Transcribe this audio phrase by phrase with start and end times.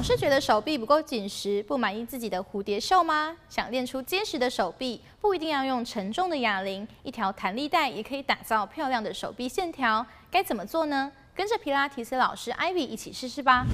[0.00, 3.36] 总是觉得手臂不够紧实，不满意自己的蝴蝶袖吗？
[3.50, 10.06] 想练出结实的手臂，不一定要用沉重的哑铃，一条弹力带也可以打造漂亮的手臂线条。
[10.30, 11.12] 该怎么做呢？
[11.34, 13.66] 跟着皮拉提斯老师 Ivy 一起试试吧。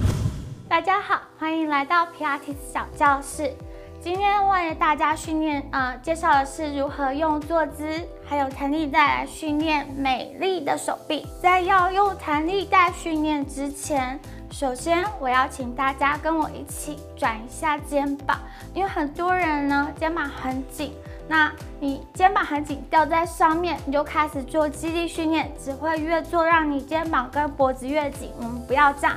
[0.67, 3.53] 大家好，欢迎来到皮拉提斯小教室。
[4.01, 11.25] 今天为大家训练，呃，介绍的是如何用坐姿还有弹力带来训练美丽的手臂。
[11.41, 14.19] 在要用弹力带训练之前，
[14.49, 18.39] 首先我要请大家跟我一起转一下肩膀，
[18.73, 20.93] 因为很多人呢肩膀很紧，
[21.27, 28.31] 那你肩膀很紧吊在上面，你就开始做肌力训练，只会越做让你肩膀跟脖子越紧。
[28.37, 29.15] 我们不要这样，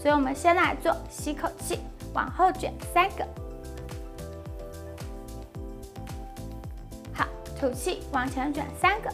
[0.00, 1.80] 所以我们先来做，吸口气，
[2.14, 3.26] 往后卷三个。
[7.12, 7.26] 好
[7.60, 9.10] 吐气，往前卷三个，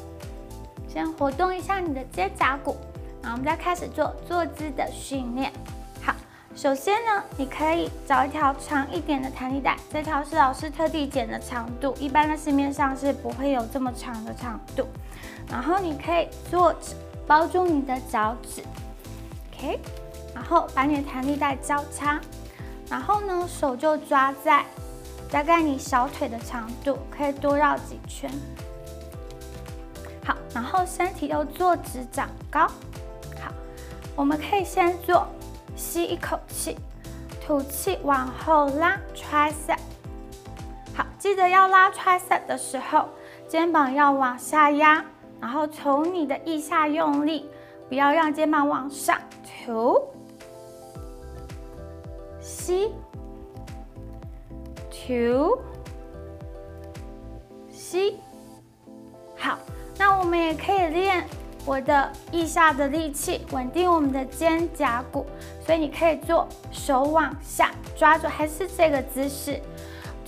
[0.87, 2.77] 先活动一下你的肩胛骨，
[3.25, 5.51] 好我们再开始做坐姿的训练。
[6.03, 6.15] 好，
[6.55, 14.87] 首先呢，你可以找一条长一点的弹力带，这条是老师特地剪的长度，一般的市面上是不会有这么长的长度。
[15.49, 16.95] 然后你可以坐着
[17.27, 18.63] 包住你的脚趾
[19.55, 19.81] ，OK，
[20.35, 22.21] 然后把你的弹力带交叉，
[22.91, 24.65] 然后呢，手就抓在。
[25.31, 28.31] 大概你小腿的长度，可以多绕几圈。
[30.25, 32.71] 好，然后身体又坐直长高。
[34.17, 35.27] 我们可以先做，
[35.75, 36.77] 吸一口气，
[37.45, 39.79] 吐气往后拉，tricep。
[40.95, 43.09] 好，记得要拉 tricep 的时候，
[43.49, 45.05] 肩膀要往下压，
[45.41, 47.51] 然后从你的腋下用力，
[47.89, 49.19] 不要让肩膀往上。
[49.67, 50.01] 吐，
[52.41, 52.93] 吸。
[54.91, 55.59] 吐，
[57.71, 58.19] 吸，
[59.37, 59.59] 好，
[59.99, 61.27] 那我们也可以练
[61.67, 65.27] 我的腋下的力气，稳定我们的肩胛骨。
[65.65, 69.61] 所以你可以做手往下抓住，还是这个姿势，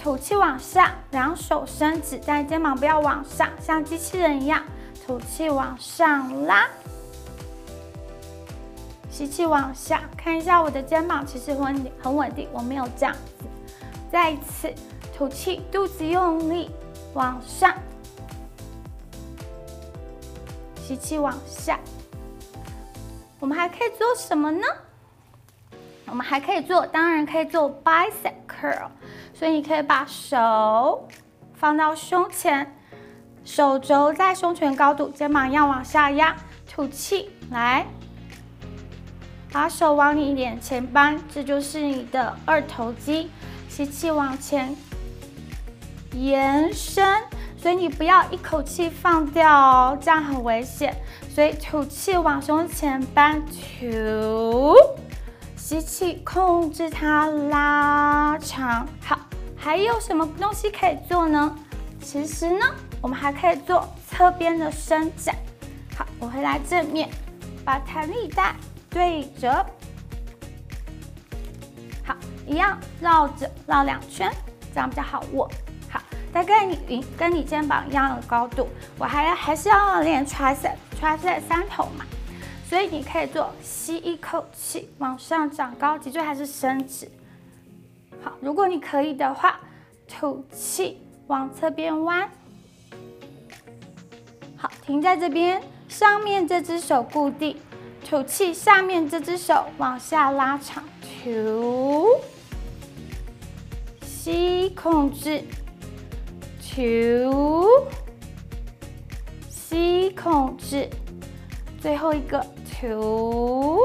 [0.02, 4.62] 吐气往下，两手伸直，但肩膀不要往上，像机器人一样，
[5.06, 6.66] 吐气往上拉，
[9.10, 13.44] 吸气往下，看一下我的肩膀其实很很稳定，我没有这样子。
[14.10, 14.72] 再一次
[15.14, 16.70] 吐气，肚子用力
[17.12, 17.74] 往上，
[20.86, 21.80] 吸气往下。
[23.40, 24.66] 我们还可以做什么呢？
[26.06, 28.86] 我们还可以做，当然可以做 bicep curl。
[29.34, 31.08] 所以你可以把手
[31.54, 32.72] 放到胸前，
[33.44, 36.36] 手肘在胸前高度，肩膀要往下压。
[36.70, 37.84] 吐气，来，
[39.50, 43.28] 把手往你脸前搬，这就是你的二头肌。
[43.68, 44.76] 吸气往前
[46.12, 47.04] 延伸，
[47.56, 50.94] 所以你不要一口气放掉哦，这样很危险。
[51.34, 54.74] 所以吐气往胸前搬，吐，
[55.56, 58.86] 吸气控制它拉长。
[59.02, 59.18] 好，
[59.56, 61.56] 还有什么东西可以做呢？
[62.00, 62.64] 其实呢，
[63.00, 65.34] 我们还可以做侧边的伸展。
[65.96, 67.08] 好，我会来正面，
[67.64, 68.54] 把弹力带
[68.88, 69.66] 对折。
[72.04, 72.14] 好
[72.46, 74.30] 一样绕着绕两圈，
[74.72, 75.50] 这样比较好握。
[76.36, 78.68] 大概你跟你肩膀一样的高度。
[78.98, 82.04] 我还要还是要练 tricep，tricep 三头嘛。
[82.68, 87.10] 所以你可以做吸一口气往上长高，脊椎还是伸直。
[88.22, 89.58] 好，如果你可以的话，
[90.06, 92.28] 吐气往侧边弯。
[94.58, 97.56] 好，停在这边，上面这只手固定，
[98.06, 102.10] 吐气，下面这只手往下拉长，吐。
[104.02, 105.42] 吸，控制，
[106.76, 107.88] to，
[109.48, 110.86] 吸，控制，
[111.80, 112.38] 最后一个
[112.78, 113.80] to，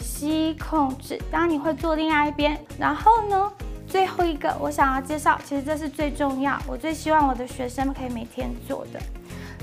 [0.00, 1.20] 吸，控制。
[1.30, 3.52] 当你会做另外一边，然后呢，
[3.86, 8.98] 最后一个我想要介绍，其实这是最重要，我最希望我的学生们可以每天做的，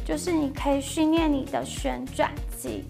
[0.05, 2.85] 就是你可以训练你的旋转肌，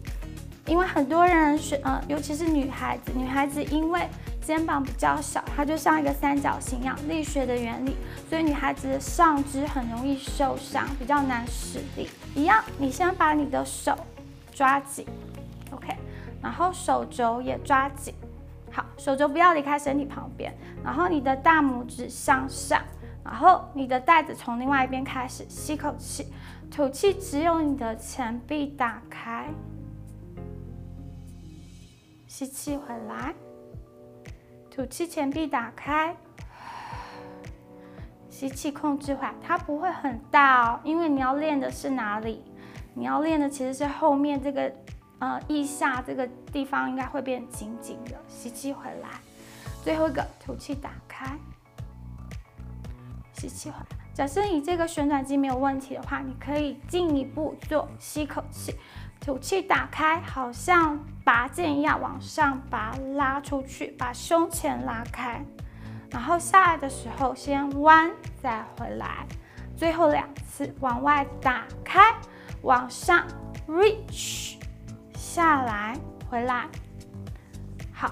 [0.65, 4.07] 因为很多人是呃，尤其是女孩子，女孩子因为。
[4.43, 7.95] 肩膀比较小，它就像一个三角形一样，力学的原理，
[8.27, 12.09] 所以女孩子的上肢很容易受伤，比较难使力。
[12.33, 13.95] 一样，你先把你的手
[14.51, 15.05] 抓紧
[15.69, 15.95] ，OK，
[16.41, 18.15] 然后手肘也抓紧，
[18.71, 20.51] 好，手肘不要离开身体旁边，
[20.83, 22.81] 然后你的大拇指向上，
[23.23, 26.25] 然后你的带子从另外一边开始，吸口气，
[26.71, 29.47] 吐气，只有你的前臂打开，
[32.31, 33.35] 吸气回来。
[34.69, 36.15] 吐气，前臂打开，
[38.29, 42.41] 吸气，控制缓，它不会很大哦，因为你要练的是哪里？
[42.93, 44.73] 你要练的其实是后面这个
[45.19, 48.17] 呃腋下这个地方应该会变紧紧的。
[48.29, 49.09] 吸气回来，
[49.83, 51.37] 最后一个吐气打开，
[53.33, 53.97] 吸气回来。
[54.13, 58.73] 假设你这个旋转肌没有问题的话，你可以进一步做吸口气，
[59.23, 65.39] 吐气打开，好像拔剑一样往上拔，拉出去，把胸前拉开。
[66.09, 69.27] 然后下来的时候先弯，再回来，
[69.77, 72.01] 最后两次往外打开，
[72.63, 73.23] 往上
[73.67, 74.55] reach，
[75.13, 75.95] 下来
[76.27, 76.67] 回来。
[77.93, 78.11] 好，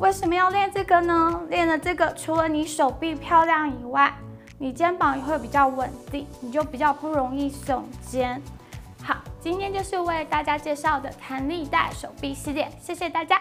[0.00, 1.40] 为什么要练这个呢？
[1.48, 4.12] 练了这个，除了你手臂漂亮以外，
[4.58, 8.42] 你肩膀也会比较稳定，你就比较不容易耸肩。
[9.40, 13.40] 今天就是为大家介绍的弹力带手臂系列，谢谢大家。